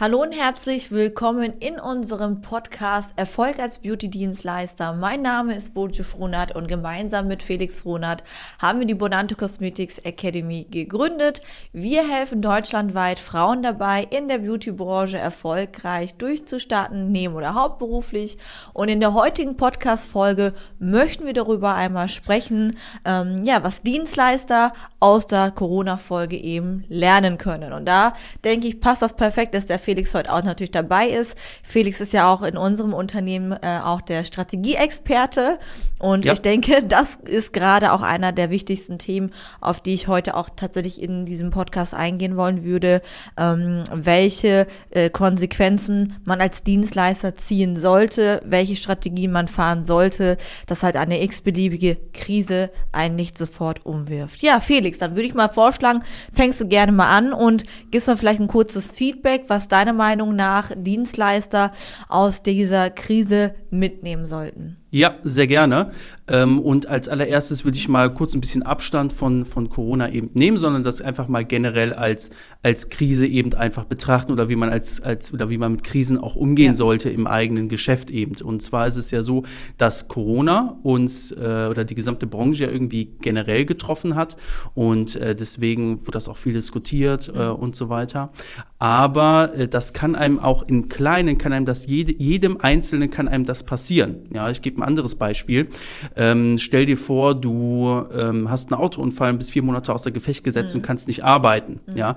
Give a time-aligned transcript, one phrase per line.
[0.00, 4.92] Hallo und herzlich willkommen in unserem Podcast Erfolg als Beauty-Dienstleister.
[4.92, 8.22] Mein Name ist Bojo Frohnert und gemeinsam mit Felix Frohnert
[8.60, 11.40] haben wir die Bonante Cosmetics Academy gegründet.
[11.72, 18.38] Wir helfen deutschlandweit Frauen dabei, in der Beauty-Branche erfolgreich durchzustarten, neben- oder hauptberuflich.
[18.74, 25.26] Und in der heutigen Podcast-Folge möchten wir darüber einmal sprechen, ähm, ja, was Dienstleister aus
[25.26, 27.72] der Corona-Folge eben lernen können.
[27.72, 31.34] Und da denke ich, passt das perfekt, dass der Felix heute auch natürlich dabei ist.
[31.62, 35.58] Felix ist ja auch in unserem Unternehmen äh, auch der Strategieexperte
[35.98, 36.34] und ja.
[36.34, 40.50] ich denke, das ist gerade auch einer der wichtigsten Themen, auf die ich heute auch
[40.54, 43.00] tatsächlich in diesem Podcast eingehen wollen würde,
[43.36, 50.82] ähm, welche äh, Konsequenzen man als Dienstleister ziehen sollte, welche Strategien man fahren sollte, dass
[50.82, 54.42] halt eine x-beliebige Krise einen nicht sofort umwirft.
[54.42, 58.16] Ja, Felix, dann würde ich mal vorschlagen, fängst du gerne mal an und gibst mal
[58.16, 61.70] vielleicht ein kurzes Feedback, was da deiner Meinung nach Dienstleister
[62.08, 64.76] aus dieser Krise mitnehmen sollten?
[64.90, 65.90] Ja, sehr gerne.
[66.28, 70.30] Ähm, und als allererstes würde ich mal kurz ein bisschen Abstand von, von Corona eben
[70.32, 72.30] nehmen, sondern das einfach mal generell als,
[72.62, 76.16] als Krise eben einfach betrachten oder wie man als, als oder wie man mit Krisen
[76.16, 76.74] auch umgehen ja.
[76.74, 78.34] sollte im eigenen Geschäft eben.
[78.42, 79.42] Und zwar ist es ja so,
[79.76, 84.36] dass Corona uns äh, oder die gesamte Branche ja irgendwie generell getroffen hat
[84.74, 88.30] und äh, deswegen wird das auch viel diskutiert äh, und so weiter.
[88.78, 93.28] Aber äh, das kann einem auch in Kleinen, kann einem das jede, jedem Einzelnen kann
[93.28, 94.28] einem das passieren.
[94.32, 95.68] Ja, ich gebe ein anderes Beispiel.
[96.16, 100.44] Ähm, stell dir vor, du ähm, hast einen Autounfall und bist vier Monate außer Gefecht
[100.44, 100.80] gesetzt mhm.
[100.80, 101.80] und kannst nicht arbeiten.
[101.86, 101.96] Mhm.
[101.96, 102.16] Ja,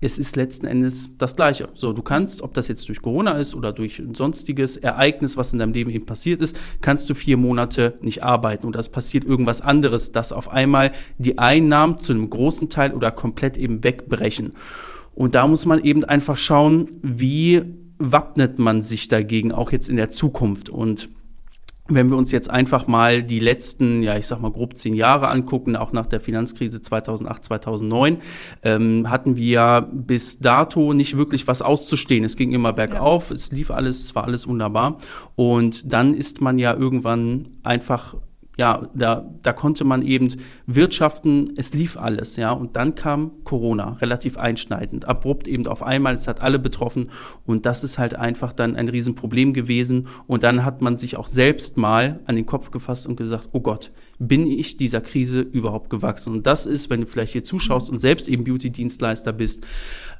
[0.00, 1.68] es ist letzten Endes das Gleiche.
[1.74, 5.52] So, du kannst, ob das jetzt durch Corona ist oder durch ein sonstiges Ereignis, was
[5.52, 9.24] in deinem Leben eben passiert ist, kannst du vier Monate nicht arbeiten oder es passiert
[9.24, 14.52] irgendwas anderes, dass auf einmal die Einnahmen zu einem großen Teil oder komplett eben wegbrechen.
[15.14, 17.62] Und da muss man eben einfach schauen, wie
[17.98, 20.68] wappnet man sich dagegen, auch jetzt in der Zukunft.
[20.68, 21.08] Und
[21.88, 25.28] wenn wir uns jetzt einfach mal die letzten, ja, ich sag mal grob zehn Jahre
[25.28, 28.18] angucken, auch nach der Finanzkrise 2008, 2009,
[28.62, 32.24] ähm, hatten wir ja bis dato nicht wirklich was auszustehen.
[32.24, 33.36] Es ging immer bergauf, ja.
[33.36, 34.98] es lief alles, es war alles wunderbar.
[35.34, 38.16] Und dann ist man ja irgendwann einfach
[38.56, 40.32] ja, da, da konnte man eben
[40.66, 42.52] wirtschaften, es lief alles, ja.
[42.52, 47.10] Und dann kam Corona, relativ einschneidend, abrupt eben auf einmal, es hat alle betroffen
[47.44, 50.08] und das ist halt einfach dann ein Riesenproblem gewesen.
[50.26, 53.60] Und dann hat man sich auch selbst mal an den Kopf gefasst und gesagt, oh
[53.60, 56.32] Gott, bin ich dieser Krise überhaupt gewachsen?
[56.32, 59.64] Und das ist, wenn du vielleicht hier zuschaust und selbst eben Beauty-Dienstleister bist,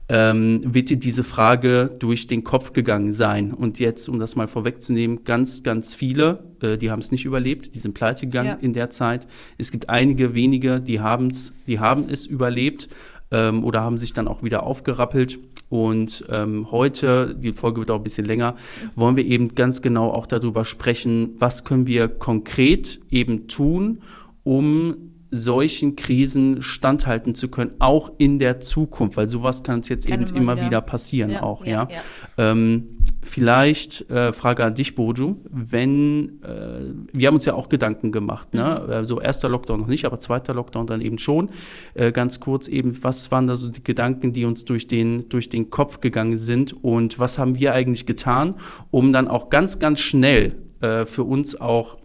[0.08, 3.52] ähm, wird dir diese Frage durch den Kopf gegangen sein.
[3.52, 7.74] Und jetzt, um das mal vorwegzunehmen, ganz, ganz viele, äh, die haben es nicht überlebt,
[7.74, 8.58] die sind pleite gegangen ja.
[8.60, 9.26] in der Zeit.
[9.58, 12.88] Es gibt einige wenige, die, haben's, die haben es überlebt
[13.32, 15.38] ähm, oder haben sich dann auch wieder aufgerappelt.
[15.68, 18.54] Und ähm, heute, die Folge wird auch ein bisschen länger,
[18.94, 24.02] wollen wir eben ganz genau auch darüber sprechen, was können wir konkret eben tun,
[24.44, 30.06] um solchen Krisen standhalten zu können, auch in der Zukunft, weil sowas kann es jetzt
[30.06, 31.88] kann eben immer wieder, wieder passieren ja, auch, ja.
[31.90, 32.50] ja.
[32.50, 38.12] Ähm, vielleicht äh, Frage an dich, Boju, wenn äh, wir haben uns ja auch Gedanken
[38.12, 38.82] gemacht, ne?
[38.84, 38.92] Mhm.
[38.92, 41.50] Also erster Lockdown noch nicht, aber zweiter Lockdown dann eben schon.
[41.94, 45.48] Äh, ganz kurz eben, was waren da so die Gedanken, die uns durch den durch
[45.48, 48.56] den Kopf gegangen sind und was haben wir eigentlich getan,
[48.90, 51.98] um dann auch ganz ganz schnell äh, für uns auch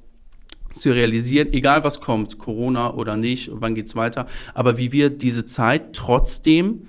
[0.74, 5.46] zu realisieren, egal was kommt, Corona oder nicht, wann geht's weiter, aber wie wir diese
[5.46, 6.88] Zeit trotzdem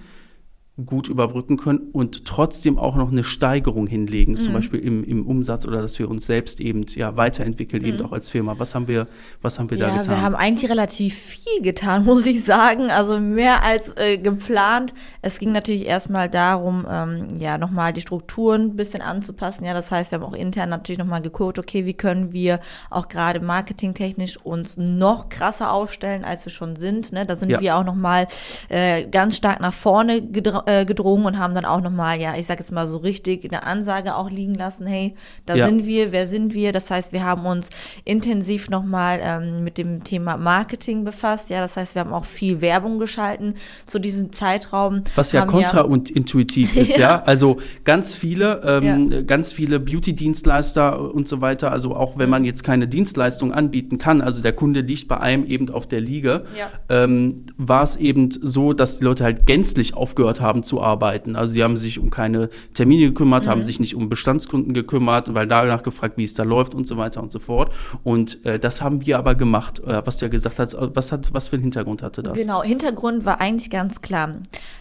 [0.87, 4.39] gut überbrücken können und trotzdem auch noch eine Steigerung hinlegen, mhm.
[4.39, 7.89] zum Beispiel im, im Umsatz oder dass wir uns selbst eben ja weiterentwickeln, mhm.
[7.89, 8.55] eben auch als Firma.
[8.59, 9.07] Was haben wir,
[9.43, 10.17] was haben wir ja, da getan?
[10.17, 12.91] Wir haben eigentlich relativ viel getan, muss ich sagen.
[12.91, 14.95] Also mehr als äh, geplant.
[15.21, 19.67] Es ging natürlich erstmal darum, ähm, ja, nochmal die Strukturen ein bisschen anzupassen.
[19.67, 23.09] Ja, das heißt, wir haben auch intern natürlich nochmal geguckt, okay, wie können wir auch
[23.09, 27.13] gerade marketingtechnisch uns noch krasser aufstellen, als wir schon sind.
[27.13, 27.27] Ne?
[27.27, 27.61] Da sind ja.
[27.61, 28.27] wir auch nochmal
[28.71, 30.23] äh, ganz stark nach vorne
[30.65, 33.65] gedrückt vorgedrungen und haben dann auch nochmal, ja, ich sag jetzt mal so richtig eine
[33.65, 35.15] Ansage auch liegen lassen, hey,
[35.47, 35.67] da ja.
[35.67, 36.73] sind wir, wer sind wir?
[36.73, 37.71] Das heißt, wir haben uns
[38.05, 42.61] intensiv nochmal ähm, mit dem Thema Marketing befasst, ja, das heißt, wir haben auch viel
[42.61, 43.55] Werbung geschalten
[43.87, 45.03] zu diesem Zeitraum.
[45.15, 47.23] Was ja kontraintuitiv ja, ist, ja.
[47.23, 49.23] Also ganz viele, ähm, ja.
[49.23, 54.21] ganz viele Beauty-Dienstleister und so weiter, also auch wenn man jetzt keine Dienstleistung anbieten kann,
[54.21, 56.45] also der Kunde liegt bei einem eben auf der Liege,
[56.89, 61.37] ähm, war es eben so, dass die Leute halt gänzlich aufgehört haben zu arbeiten.
[61.37, 63.51] Also sie haben sich um keine Termine gekümmert, mhm.
[63.51, 66.99] haben sich nicht um Bestandskunden gekümmert, weil danach gefragt, wie es da läuft und so
[66.99, 67.73] weiter und so fort.
[68.03, 70.77] Und äh, das haben wir aber gemacht, äh, was du ja gesagt hast.
[70.79, 72.37] Was hat, was für einen Hintergrund hatte das?
[72.37, 74.35] Genau, Hintergrund war eigentlich ganz klar.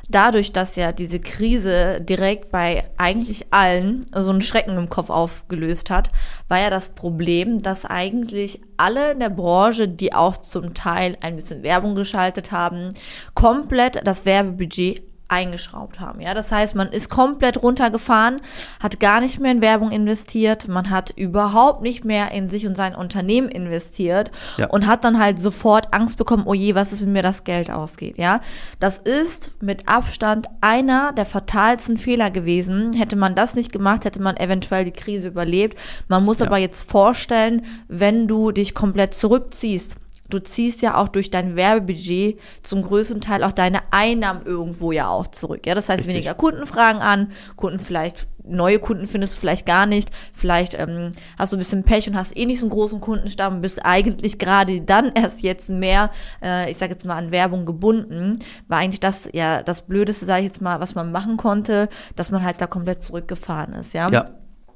[0.10, 5.90] Dadurch, dass ja diese Krise direkt bei eigentlich allen so einen Schrecken im Kopf aufgelöst
[5.90, 6.10] hat,
[6.48, 11.36] war ja das Problem, dass eigentlich alle in der Branche, die auch zum Teil ein
[11.36, 12.90] bisschen Werbung geschaltet haben,
[13.36, 16.20] komplett das Werbebudget eingeschraubt haben.
[16.20, 18.42] Ja, das heißt, man ist komplett runtergefahren,
[18.82, 22.76] hat gar nicht mehr in Werbung investiert, man hat überhaupt nicht mehr in sich und
[22.76, 24.68] sein Unternehmen investiert ja.
[24.68, 27.72] und hat dann halt sofort Angst bekommen, oh je, was ist, wenn mir das Geld
[27.72, 28.18] ausgeht.
[28.18, 28.42] Ja,
[28.80, 32.94] das ist mit Abstand einer der fatalsten Fehler gewesen.
[32.94, 35.78] Hätte man das nicht gemacht, hätte man eventuell die Krise überlebt.
[36.10, 36.48] Man muss ja.
[36.48, 39.96] aber jetzt vorstellen, wenn du dich komplett zurückziehst,
[40.34, 45.10] du ziehst ja auch durch dein Werbebudget zum größten Teil auch deine Einnahmen irgendwo ja
[45.10, 45.66] auch zurück.
[45.66, 46.16] Ja, das heißt Richtig.
[46.16, 50.10] weniger Kundenfragen an, Kunden vielleicht neue Kunden findest du vielleicht gar nicht.
[50.34, 53.62] Vielleicht ähm, hast du ein bisschen Pech und hast eh nicht so einen großen Kundenstamm,
[53.62, 56.10] bist eigentlich gerade dann erst jetzt mehr,
[56.44, 58.40] äh, ich sage jetzt mal, an Werbung gebunden.
[58.68, 62.32] War eigentlich das ja das Blödeste, sage ich jetzt mal, was man machen konnte, dass
[62.32, 63.94] man halt da komplett zurückgefahren ist.
[63.94, 64.10] Ja.
[64.10, 64.30] ja.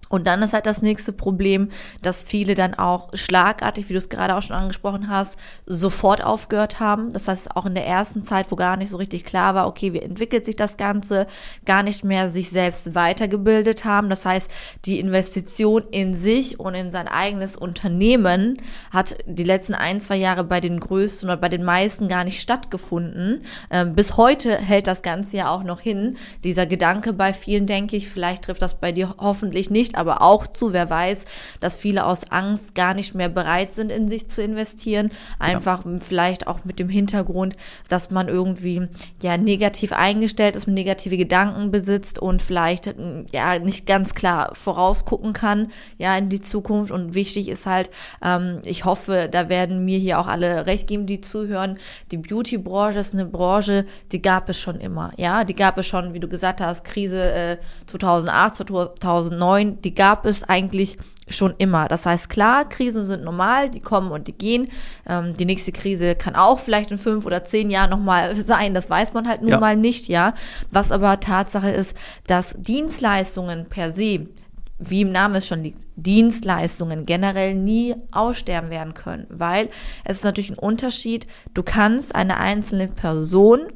[0.09, 1.69] Und dann ist halt das nächste Problem,
[2.01, 6.79] dass viele dann auch schlagartig, wie du es gerade auch schon angesprochen hast, sofort aufgehört
[6.79, 7.13] haben.
[7.13, 9.93] Das heißt, auch in der ersten Zeit, wo gar nicht so richtig klar war, okay,
[9.93, 11.27] wie entwickelt sich das Ganze,
[11.65, 14.09] gar nicht mehr sich selbst weitergebildet haben.
[14.09, 14.49] Das heißt,
[14.85, 18.61] die Investition in sich und in sein eigenes Unternehmen
[18.91, 22.41] hat die letzten ein, zwei Jahre bei den größten oder bei den meisten gar nicht
[22.41, 23.41] stattgefunden.
[23.71, 26.17] Ähm, bis heute hält das Ganze ja auch noch hin.
[26.43, 30.47] Dieser Gedanke bei vielen, denke ich, vielleicht trifft das bei dir hoffentlich nicht, aber auch
[30.47, 31.25] zu, wer weiß,
[31.59, 35.11] dass viele aus Angst gar nicht mehr bereit sind, in sich zu investieren.
[35.39, 35.91] Einfach ja.
[35.99, 37.55] vielleicht auch mit dem Hintergrund,
[37.87, 38.87] dass man irgendwie
[39.21, 42.93] ja negativ eingestellt ist, negative Gedanken besitzt und vielleicht
[43.31, 46.91] ja nicht ganz klar vorausgucken kann, ja, in die Zukunft.
[46.91, 47.89] Und wichtig ist halt,
[48.23, 51.77] ähm, ich hoffe, da werden mir hier auch alle recht geben, die zuhören.
[52.11, 55.11] Die Beauty-Branche ist eine Branche, die gab es schon immer.
[55.17, 57.57] Ja, die gab es schon, wie du gesagt hast, Krise äh,
[57.87, 60.97] 2008, 2009, die gab es eigentlich
[61.27, 61.87] schon immer.
[61.87, 64.67] Das heißt, klar, Krisen sind normal, die kommen und die gehen.
[65.07, 68.89] Ähm, die nächste Krise kann auch vielleicht in fünf oder zehn Jahren nochmal sein, das
[68.89, 69.59] weiß man halt nun ja.
[69.59, 70.33] mal nicht, ja.
[70.71, 71.95] Was aber Tatsache ist,
[72.27, 74.27] dass Dienstleistungen per se,
[74.77, 79.69] wie im Namen es schon liegt, Dienstleistungen generell nie aussterben werden können, weil
[80.03, 83.67] es ist natürlich ein Unterschied, du kannst eine einzelne Person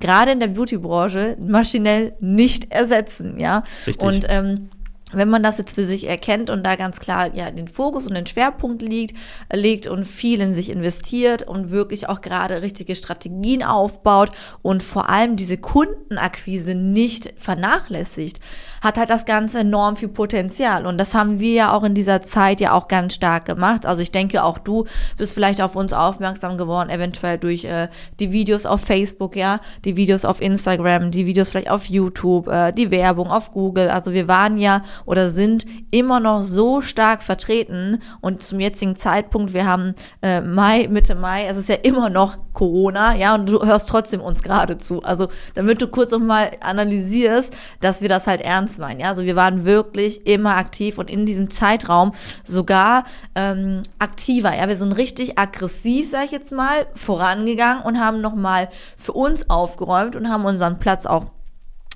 [0.00, 3.64] gerade in der Beauty-Branche maschinell nicht ersetzen, ja.
[3.86, 4.06] Richtig.
[4.06, 4.70] Und ähm,
[5.12, 8.14] wenn man das jetzt für sich erkennt und da ganz klar ja den Fokus und
[8.14, 9.16] den Schwerpunkt liegt,
[9.52, 15.08] legt und viel in sich investiert und wirklich auch gerade richtige Strategien aufbaut und vor
[15.08, 18.40] allem diese Kundenakquise nicht vernachlässigt,
[18.82, 20.86] hat halt das Ganze enorm viel Potenzial.
[20.86, 23.86] Und das haben wir ja auch in dieser Zeit ja auch ganz stark gemacht.
[23.86, 24.84] Also ich denke, auch du
[25.16, 27.88] bist vielleicht auf uns aufmerksam geworden, eventuell durch äh,
[28.20, 32.72] die Videos auf Facebook, ja, die Videos auf Instagram, die Videos vielleicht auf YouTube, äh,
[32.72, 33.88] die Werbung auf Google.
[33.88, 39.52] Also wir waren ja oder sind immer noch so stark vertreten und zum jetzigen Zeitpunkt,
[39.52, 43.64] wir haben äh, Mai, Mitte Mai, es ist ja immer noch Corona, ja, und du
[43.64, 45.02] hörst trotzdem uns gerade zu.
[45.04, 49.10] Also damit du kurz nochmal analysierst, dass wir das halt ernst meinen, ja.
[49.10, 52.12] Also wir waren wirklich immer aktiv und in diesem Zeitraum
[52.42, 53.04] sogar
[53.36, 54.66] ähm, aktiver, ja.
[54.68, 60.16] Wir sind richtig aggressiv, sag ich jetzt mal, vorangegangen und haben nochmal für uns aufgeräumt
[60.16, 61.26] und haben unseren Platz auch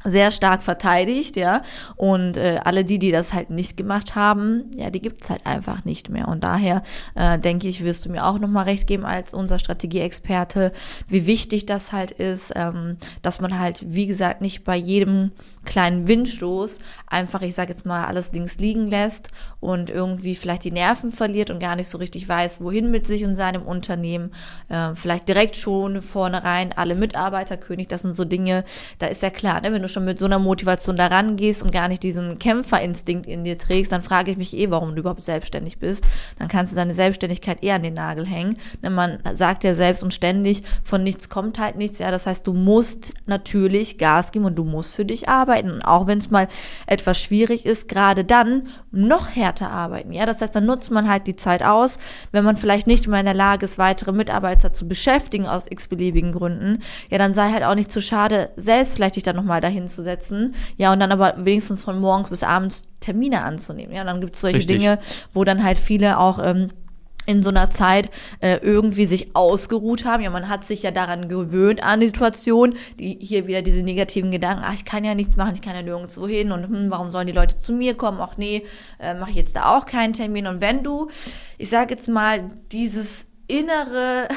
[0.04, 1.62] sehr stark verteidigt, ja.
[1.97, 5.85] Und äh, alle die, die das halt nicht gemacht haben, ja, die gibt's halt einfach
[5.85, 6.28] nicht mehr.
[6.28, 6.82] Und daher
[7.14, 10.73] äh, denke ich, wirst du mir auch nochmal recht geben als unser Strategieexperte,
[11.09, 15.32] wie wichtig das halt ist, ähm, dass man halt, wie gesagt, nicht bei jedem
[15.64, 19.28] kleinen Windstoß einfach, ich sage jetzt mal, alles links liegen lässt
[19.62, 23.25] und irgendwie vielleicht die Nerven verliert und gar nicht so richtig weiß, wohin mit sich
[23.25, 24.33] und seinem Unternehmen.
[24.69, 28.64] Äh, vielleicht direkt schon vornherein alle Mitarbeiterkönig, das sind so Dinge,
[28.99, 31.71] da ist ja klar, ne, wenn du schon mit so einer Motivation da rangehst und
[31.71, 35.23] gar nicht diesen Kämpferinstinkt in dir trägst, dann frage ich mich eh, warum du überhaupt
[35.23, 36.02] selbstständig bist.
[36.40, 38.57] Dann kannst du deine Selbstständigkeit eher an den Nagel hängen.
[38.83, 42.00] Denn man sagt ja selbst und ständig, von nichts kommt halt nichts.
[42.00, 45.71] Ja, das heißt, du musst natürlich Gas geben und du musst für dich arbeiten.
[45.71, 46.49] Und auch wenn es mal
[46.88, 50.12] etwas schwierig ist, gerade dann noch härter arbeiten.
[50.12, 51.99] Ja, das heißt, dann nutzt man halt die Zeit aus,
[52.30, 56.32] wenn man vielleicht nicht mehr in der Lage ist, weitere Mitarbeiter zu beschäftigen aus x-beliebigen
[56.32, 56.82] Gründen.
[57.11, 60.02] Ja, dann sei halt auch nicht zu schade, selbst vielleicht dich dann nochmal dahin zu
[60.02, 60.54] setzen.
[60.76, 63.94] Ja, und dann aber wenigstens von morgens bis abends Termine anzunehmen.
[63.94, 64.78] Ja, dann gibt es solche Richtig.
[64.78, 64.99] Dinge,
[65.35, 66.71] wo dann halt viele auch ähm,
[67.26, 68.11] in so einer Zeit
[68.41, 70.23] äh, irgendwie sich ausgeruht haben.
[70.23, 74.31] Ja, man hat sich ja daran gewöhnt an die Situation, die hier wieder diese negativen
[74.31, 77.11] Gedanken, ach, ich kann ja nichts machen, ich kann ja nirgendwo hin und hm, warum
[77.11, 78.19] sollen die Leute zu mir kommen?
[78.21, 78.64] Ach nee,
[78.99, 80.47] äh, mache ich jetzt da auch keinen Termin.
[80.47, 81.09] Und wenn du,
[81.59, 84.29] ich sage jetzt mal, dieses innere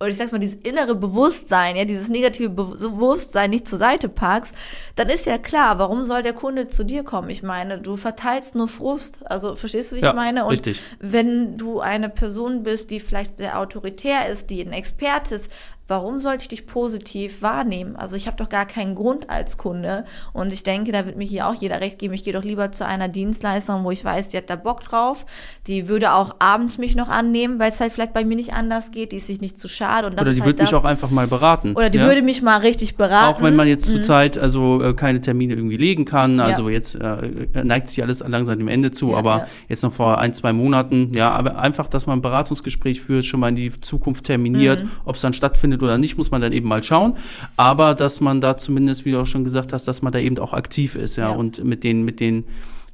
[0.00, 4.54] oder ich sag's mal, dieses innere Bewusstsein, ja, dieses negative Bewusstsein nicht zur Seite packst,
[4.96, 7.28] dann ist ja klar, warum soll der Kunde zu dir kommen?
[7.28, 9.18] Ich meine, du verteilst nur Frust.
[9.26, 10.44] Also verstehst du, wie ja, ich meine?
[10.46, 10.80] Und richtig.
[11.00, 15.50] wenn du eine Person bist, die vielleicht sehr autoritär ist, die ein Experte ist,
[15.90, 17.96] warum sollte ich dich positiv wahrnehmen?
[17.96, 21.26] Also ich habe doch gar keinen Grund als Kunde und ich denke, da wird mir
[21.26, 22.14] hier auch jeder recht geben.
[22.14, 25.26] Ich gehe doch lieber zu einer Dienstleisterin, wo ich weiß, die hat da Bock drauf.
[25.66, 28.92] Die würde auch abends mich noch annehmen, weil es halt vielleicht bei mir nicht anders
[28.92, 29.10] geht.
[29.10, 30.06] Die ist sich nicht zu schade.
[30.06, 31.74] Und das oder die halt würde mich auch einfach mal beraten.
[31.74, 32.06] Oder die ja?
[32.06, 33.34] würde mich mal richtig beraten.
[33.34, 33.94] Auch wenn man jetzt mhm.
[33.94, 36.38] zurzeit also äh, keine Termine irgendwie legen kann.
[36.38, 36.74] Also ja.
[36.76, 40.32] jetzt äh, neigt sich alles langsam dem Ende zu, ja, aber jetzt noch vor ein,
[40.34, 44.24] zwei Monaten, ja, aber einfach, dass man ein Beratungsgespräch führt, schon mal in die Zukunft
[44.24, 44.90] terminiert, mhm.
[45.04, 47.16] ob es dann stattfindet stattfindet oder nicht, muss man dann eben mal schauen.
[47.56, 50.38] Aber dass man da zumindest, wie du auch schon gesagt hast, dass man da eben
[50.38, 51.36] auch aktiv ist, ja, ja.
[51.36, 52.44] und mit den, mit den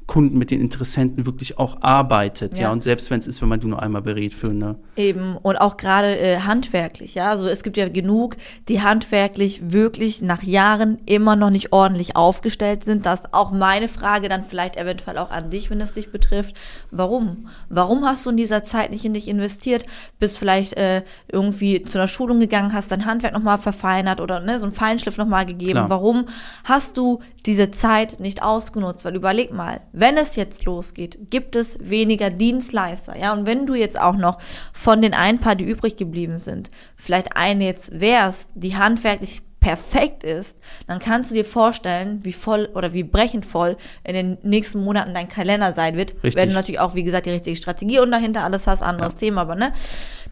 [0.06, 2.64] Kunden, mit den Interessenten wirklich auch arbeitet, ja.
[2.64, 2.72] ja?
[2.72, 4.76] Und selbst wenn es ist, wenn man du nur einmal berät für eine.
[4.94, 5.36] Eben.
[5.36, 7.30] Und auch gerade äh, handwerklich, ja.
[7.30, 8.36] Also es gibt ja genug,
[8.68, 13.04] die handwerklich wirklich nach Jahren immer noch nicht ordentlich aufgestellt sind.
[13.04, 16.56] Das ist auch meine Frage dann vielleicht eventuell auch an dich, wenn es dich betrifft.
[16.92, 17.48] Warum?
[17.68, 19.86] Warum hast du in dieser Zeit nicht in dich investiert?
[20.20, 24.60] Bist vielleicht äh, irgendwie zu einer Schulung gegangen, hast dein Handwerk nochmal verfeinert oder ne,
[24.60, 25.72] so einen Feinschliff nochmal gegeben.
[25.72, 25.90] Klar.
[25.90, 26.26] Warum
[26.62, 29.04] hast du diese Zeit nicht ausgenutzt?
[29.04, 33.74] Weil überleg mal, wenn es jetzt losgeht, gibt es weniger Dienstleister, ja, und wenn du
[33.74, 34.38] jetzt auch noch
[34.72, 40.22] von den ein paar, die übrig geblieben sind, vielleicht eine jetzt wärst, die handwerklich perfekt
[40.22, 44.84] ist, dann kannst du dir vorstellen, wie voll oder wie brechend voll in den nächsten
[44.84, 46.14] Monaten dein Kalender sein wird.
[46.14, 46.36] Richtig.
[46.36, 49.18] Wenn du natürlich auch, wie gesagt, die richtige Strategie und dahinter alles hast, anderes ja.
[49.18, 49.72] Thema, aber ne,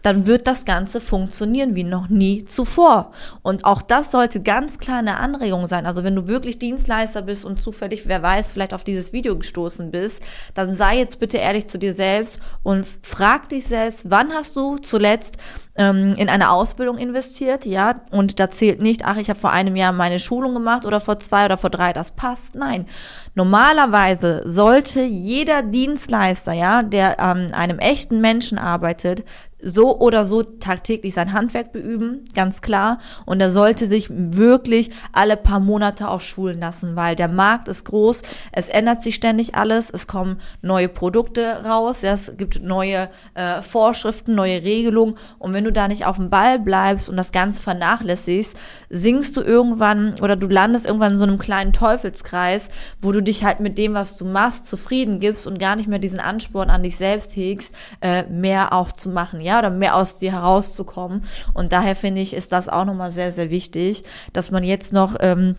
[0.05, 3.11] dann wird das Ganze funktionieren wie noch nie zuvor.
[3.41, 5.87] Und auch das sollte ganz klar eine Anregung sein.
[5.87, 9.91] Also wenn du wirklich Dienstleister bist und zufällig, wer weiß, vielleicht auf dieses Video gestoßen
[9.91, 10.21] bist,
[10.53, 14.77] dann sei jetzt bitte ehrlich zu dir selbst und frag dich selbst, wann hast du
[14.77, 15.39] zuletzt
[15.77, 19.75] ähm, in eine Ausbildung investiert, ja, und da zählt nicht, ach, ich habe vor einem
[19.75, 22.55] Jahr meine Schulung gemacht oder vor zwei oder vor drei, das passt.
[22.55, 22.87] Nein,
[23.35, 29.25] normalerweise sollte jeder Dienstleister, ja, der an ähm, einem echten Menschen arbeitet,
[29.65, 32.99] so oder so tagtäglich sein Handwerk beüben, ganz klar.
[33.25, 37.85] Und er sollte sich wirklich alle paar Monate auch schulen lassen, weil der Markt ist
[37.85, 43.09] groß, es ändert sich ständig alles, es kommen neue Produkte raus, ja, es gibt neue
[43.35, 45.17] äh, Vorschriften, neue Regelungen.
[45.39, 48.57] Und wenn du da nicht auf dem Ball bleibst und das Ganze vernachlässigst,
[48.91, 52.69] singst du irgendwann oder du landest irgendwann in so einem kleinen Teufelskreis,
[53.01, 55.99] wo du dich halt mit dem, was du machst, zufrieden gibst und gar nicht mehr
[55.99, 59.41] diesen Ansporn an dich selbst hegst, äh, mehr auch zu machen.
[59.41, 61.25] Ja, oder mehr aus dir herauszukommen.
[61.53, 65.17] Und daher finde ich, ist das auch nochmal sehr, sehr wichtig, dass man jetzt noch
[65.21, 65.57] ähm,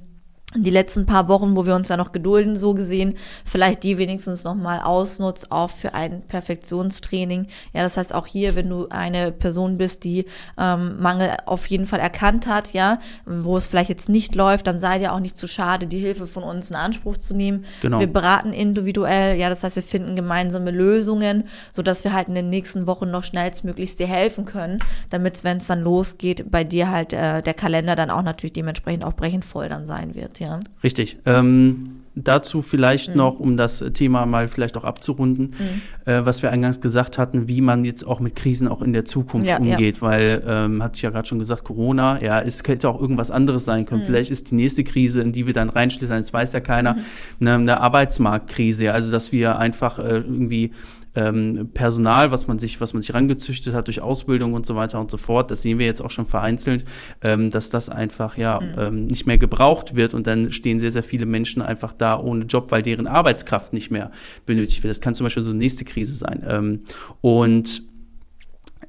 [0.57, 4.43] die letzten paar Wochen, wo wir uns ja noch gedulden, so gesehen, vielleicht die wenigstens
[4.43, 7.47] nochmal ausnutzt, auch für ein Perfektionstraining.
[7.73, 10.25] Ja, das heißt auch hier, wenn du eine Person bist, die
[10.57, 14.79] ähm, Mangel auf jeden Fall erkannt hat, ja, wo es vielleicht jetzt nicht läuft, dann
[14.79, 17.65] sei dir auch nicht zu schade, die Hilfe von uns in Anspruch zu nehmen.
[17.81, 17.99] Genau.
[17.99, 22.35] Wir beraten individuell, ja, das heißt, wir finden gemeinsame Lösungen, so dass wir halt in
[22.35, 26.89] den nächsten Wochen noch schnellstmöglichst dir helfen können, damit, wenn es dann losgeht, bei dir
[26.89, 30.44] halt äh, der Kalender dann auch natürlich dementsprechend auch brechend voll dann sein wird, ja
[30.45, 30.59] ja.
[30.83, 31.17] Richtig.
[31.25, 33.17] Ähm, dazu vielleicht mhm.
[33.17, 36.11] noch, um das Thema mal vielleicht auch abzurunden, mhm.
[36.11, 39.05] äh, was wir eingangs gesagt hatten, wie man jetzt auch mit Krisen auch in der
[39.05, 40.01] Zukunft ja, umgeht, ja.
[40.01, 43.65] weil, ähm, hatte ich ja gerade schon gesagt, Corona, ja, es könnte auch irgendwas anderes
[43.65, 44.01] sein können.
[44.01, 44.05] Mhm.
[44.05, 47.01] Vielleicht ist die nächste Krise, in die wir dann reinschlittern, das weiß ja keiner, mhm.
[47.41, 50.71] eine, eine Arbeitsmarktkrise, also dass wir einfach äh, irgendwie
[51.15, 54.99] ähm, Personal, was man sich, was man sich rangezüchtet hat durch Ausbildung und so weiter
[54.99, 55.51] und so fort.
[55.51, 56.85] Das sehen wir jetzt auch schon vereinzelt,
[57.21, 58.73] ähm, dass das einfach ja mhm.
[58.77, 62.45] ähm, nicht mehr gebraucht wird und dann stehen sehr, sehr viele Menschen einfach da ohne
[62.45, 64.11] Job, weil deren Arbeitskraft nicht mehr
[64.45, 64.91] benötigt wird.
[64.91, 66.43] Das kann zum Beispiel so eine nächste Krise sein.
[66.47, 66.81] Ähm,
[67.21, 67.83] und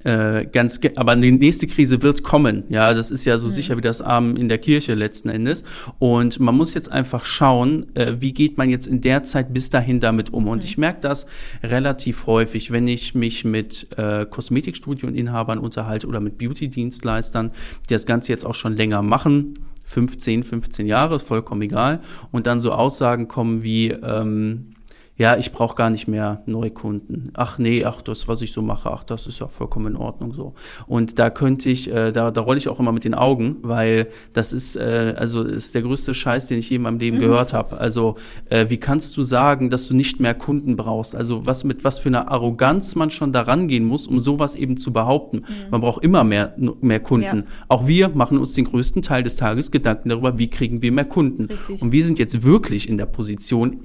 [0.04, 2.64] Äh, ganz, aber die nächste Krise wird kommen.
[2.68, 3.52] Ja, das ist ja so mhm.
[3.52, 5.64] sicher wie das Armen in der Kirche letzten Endes.
[5.98, 9.70] Und man muss jetzt einfach schauen, äh, wie geht man jetzt in der Zeit bis
[9.70, 10.48] dahin damit um.
[10.48, 10.64] Und mhm.
[10.64, 11.26] ich merke das
[11.62, 17.50] relativ häufig, wenn ich mich mit äh, Kosmetikstudioinhabern unterhalte oder mit Beauty-Dienstleistern,
[17.88, 19.54] die das Ganze jetzt auch schon länger machen.
[19.86, 22.00] 15, 15 Jahre, vollkommen egal.
[22.32, 24.75] Und dann so Aussagen kommen wie, ähm,
[25.18, 27.30] ja, ich brauche gar nicht mehr Neukunden.
[27.34, 30.34] Ach nee, ach das, was ich so mache, ach das ist ja vollkommen in Ordnung
[30.34, 30.54] so.
[30.86, 34.08] Und da könnte ich, äh, da, da rolle ich auch immer mit den Augen, weil
[34.34, 37.22] das ist, äh, also ist der größte Scheiß, den ich je in meinem Leben mhm.
[37.22, 37.78] gehört habe.
[37.78, 38.16] Also
[38.50, 41.14] äh, wie kannst du sagen, dass du nicht mehr Kunden brauchst?
[41.14, 44.76] Also was mit was für einer Arroganz man schon daran gehen muss, um sowas eben
[44.76, 45.38] zu behaupten.
[45.38, 45.70] Mhm.
[45.70, 47.24] Man braucht immer mehr, mehr Kunden.
[47.38, 47.44] Ja.
[47.68, 51.06] Auch wir machen uns den größten Teil des Tages Gedanken darüber, wie kriegen wir mehr
[51.06, 51.46] Kunden.
[51.46, 51.80] Richtig.
[51.80, 53.80] Und wir sind jetzt wirklich in der Position,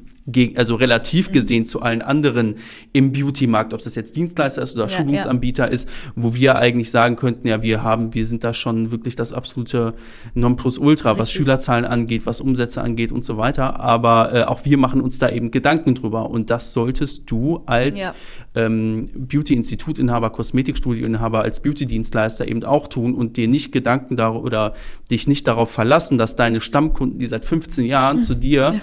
[0.55, 1.33] also relativ mhm.
[1.33, 2.55] gesehen zu allen anderen
[2.93, 5.71] im Beauty-Markt, ob das jetzt Dienstleister ist oder ja, Schulungsanbieter ja.
[5.71, 9.33] ist, wo wir eigentlich sagen könnten, ja, wir haben, wir sind da schon wirklich das
[9.33, 9.93] absolute
[10.33, 13.79] Nonplusultra, was Schülerzahlen angeht, was Umsätze angeht und so weiter.
[13.79, 16.29] Aber äh, auch wir machen uns da eben Gedanken drüber.
[16.29, 18.13] Und das solltest du als ja.
[18.55, 24.73] ähm, Beauty-Institutinhaber, Kosmetikstudioinhaber, als Beauty-Dienstleister eben auch tun und dir nicht Gedanken darüber oder
[25.09, 28.21] dich nicht darauf verlassen, dass deine Stammkunden, die seit 15 Jahren mhm.
[28.21, 28.81] zu dir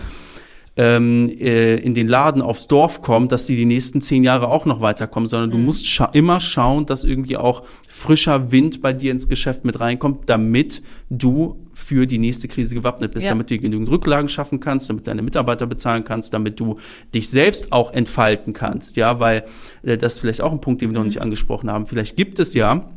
[0.79, 4.65] ähm, äh, in den Laden aufs Dorf kommt, dass die die nächsten zehn Jahre auch
[4.65, 5.53] noch weiterkommen, sondern mhm.
[5.55, 9.81] du musst scha immer schauen, dass irgendwie auch frischer Wind bei dir ins Geschäft mit
[9.81, 13.33] reinkommt, damit du für die nächste Krise gewappnet bist, ja.
[13.33, 16.79] damit du genügend Rücklagen schaffen kannst, damit deine Mitarbeiter bezahlen kannst, damit du
[17.13, 19.45] dich selbst auch entfalten kannst, ja, weil
[19.83, 20.99] äh, das ist vielleicht auch ein Punkt, den wir mhm.
[20.99, 21.87] noch nicht angesprochen haben.
[21.89, 22.89] Vielleicht gibt es ja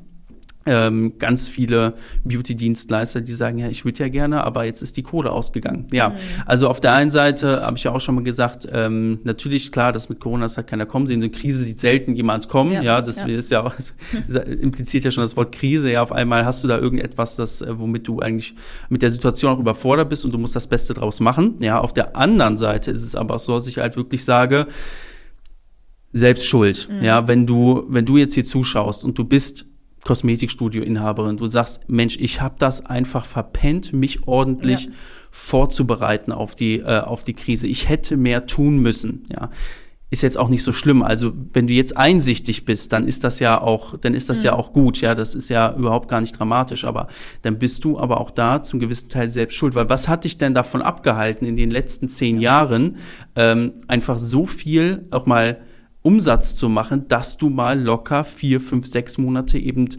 [0.65, 5.03] ähm, ganz viele Beauty-Dienstleister, die sagen, ja, ich würde ja gerne, aber jetzt ist die
[5.03, 5.87] Kohle ausgegangen.
[5.91, 6.15] Ja, mhm.
[6.45, 9.91] also auf der einen Seite habe ich ja auch schon mal gesagt, ähm, natürlich klar,
[9.91, 11.21] dass mit Corona ist halt keiner kommen sehen.
[11.21, 12.71] So eine Krise sieht selten jemand kommen.
[12.71, 13.27] Ja, ja das ja.
[13.27, 13.73] ist ja auch,
[14.45, 15.91] impliziert ja schon das Wort Krise.
[15.91, 18.53] Ja, auf einmal hast du da irgendetwas, das, äh, womit du eigentlich
[18.89, 21.55] mit der Situation auch überfordert bist und du musst das Beste draus machen.
[21.59, 24.67] Ja, auf der anderen Seite ist es aber so, dass ich halt wirklich sage,
[26.13, 26.87] selbst schuld.
[26.91, 27.03] Mhm.
[27.03, 29.65] Ja, wenn du, wenn du jetzt hier zuschaust und du bist
[30.03, 34.91] Kosmetikstudio-Inhaberin, du sagst, Mensch, ich habe das einfach verpennt, mich ordentlich ja.
[35.29, 37.67] vorzubereiten auf die, äh, auf die Krise.
[37.67, 39.25] Ich hätte mehr tun müssen.
[39.29, 39.49] Ja.
[40.09, 41.03] Ist jetzt auch nicht so schlimm.
[41.03, 44.45] Also, wenn du jetzt einsichtig bist, dann ist das ja auch, dann ist das mhm.
[44.45, 44.99] ja auch gut.
[44.99, 46.83] Ja, das ist ja überhaupt gar nicht dramatisch.
[46.83, 47.07] Aber
[47.43, 49.73] dann bist du aber auch da zum gewissen Teil selbst schuld.
[49.73, 52.97] Weil was hat dich denn davon abgehalten, in den letzten zehn Jahren
[53.35, 55.61] ähm, einfach so viel auch mal
[56.03, 59.89] Umsatz zu machen, dass du mal locker vier, fünf, sechs Monate eben mhm.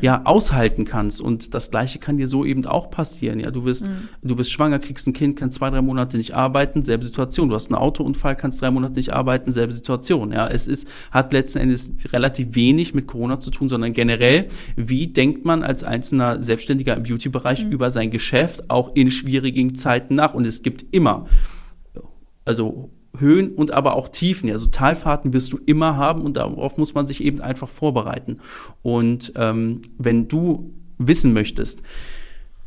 [0.00, 1.20] ja aushalten kannst.
[1.20, 3.38] Und das Gleiche kann dir so eben auch passieren.
[3.38, 4.08] Ja, du bist, mhm.
[4.22, 7.48] du bist schwanger, kriegst ein Kind, kannst zwei, drei Monate nicht arbeiten, selbe Situation.
[7.48, 10.32] Du hast einen Autounfall, kannst drei Monate nicht arbeiten, selbe Situation.
[10.32, 15.06] Ja, es ist, hat letzten Endes relativ wenig mit Corona zu tun, sondern generell, wie
[15.06, 17.72] denkt man als einzelner Selbstständiger im Beauty-Bereich mhm.
[17.72, 20.34] über sein Geschäft auch in schwierigen Zeiten nach?
[20.34, 21.26] Und es gibt immer,
[22.44, 24.50] also Höhen und aber auch Tiefen.
[24.50, 28.38] Also Talfahrten wirst du immer haben und darauf muss man sich eben einfach vorbereiten.
[28.82, 31.82] Und ähm, wenn du wissen möchtest,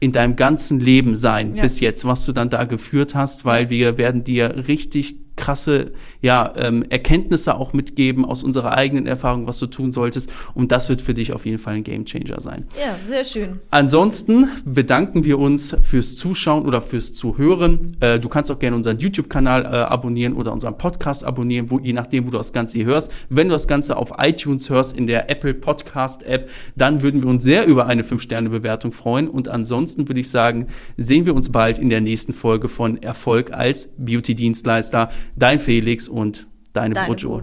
[0.00, 1.62] in deinem ganzen Leben sein ja.
[1.62, 6.52] bis jetzt, was du dann da geführt hast, weil wir werden dir richtig krasse ja,
[6.56, 10.30] ähm, Erkenntnisse auch mitgeben aus unserer eigenen Erfahrung, was du tun solltest.
[10.54, 12.66] Und das wird für dich auf jeden Fall ein Gamechanger sein.
[12.78, 13.60] Ja, sehr schön.
[13.70, 17.96] Ansonsten bedanken wir uns fürs Zuschauen oder fürs Zuhören.
[18.00, 21.92] Äh, du kannst auch gerne unseren YouTube-Kanal äh, abonnieren oder unseren Podcast abonnieren, wo, je
[21.92, 23.10] nachdem, wo du das Ganze hier hörst.
[23.28, 27.28] Wenn du das Ganze auf iTunes hörst, in der Apple Podcast App, dann würden wir
[27.28, 29.28] uns sehr über eine 5-Sterne-Bewertung freuen.
[29.28, 33.52] Und ansonsten würde ich sagen, sehen wir uns bald in der nächsten Folge von Erfolg
[33.52, 35.08] als Beauty-Dienstleister.
[35.36, 37.42] Dein Felix und deine, deine Bojo.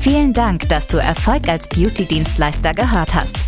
[0.00, 3.38] Vielen Dank, dass du Erfolg als Beauty-Dienstleister gehört hast.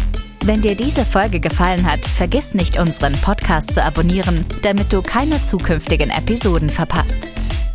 [0.44, 5.42] Wenn dir diese Folge gefallen hat, vergiss nicht, unseren Podcast zu abonnieren, damit du keine
[5.44, 7.18] zukünftigen Episoden verpasst.